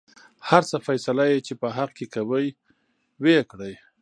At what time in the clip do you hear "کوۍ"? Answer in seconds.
2.15-2.47